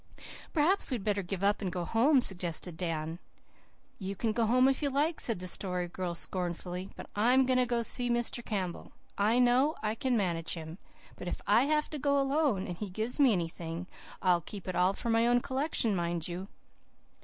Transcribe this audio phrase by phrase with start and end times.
[0.51, 3.19] "Perhaps we'd better give up and go home," suggested Dan.
[3.99, 6.89] "You can go home if you like," said the Story Girl scornfully.
[6.95, 8.43] "But I am going to see Mr.
[8.43, 8.93] Campbell.
[9.15, 10.79] I know I can manage him.
[11.17, 13.85] But if I have to go alone, and he gives me anything,
[14.23, 16.47] I'll keep it all for my own collection, mind you."